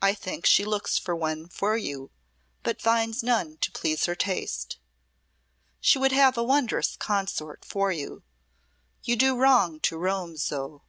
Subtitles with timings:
[0.00, 2.12] I think she looks for one for you,
[2.62, 4.78] but finds none to please her taste.
[5.80, 8.22] She would have a wondrous consort for you.
[9.02, 10.82] You do wrong to roam so.